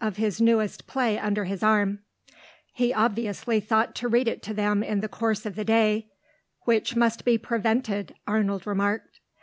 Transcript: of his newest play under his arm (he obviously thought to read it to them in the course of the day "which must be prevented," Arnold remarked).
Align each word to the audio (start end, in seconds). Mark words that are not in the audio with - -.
of 0.00 0.16
his 0.16 0.40
newest 0.40 0.86
play 0.86 1.18
under 1.18 1.44
his 1.44 1.62
arm 1.62 1.98
(he 2.72 2.90
obviously 2.90 3.60
thought 3.60 3.94
to 3.94 4.08
read 4.08 4.26
it 4.26 4.42
to 4.42 4.54
them 4.54 4.82
in 4.82 5.00
the 5.00 5.10
course 5.10 5.44
of 5.44 5.56
the 5.56 5.64
day 5.64 6.08
"which 6.62 6.96
must 6.96 7.22
be 7.22 7.36
prevented," 7.36 8.14
Arnold 8.26 8.66
remarked). 8.66 9.20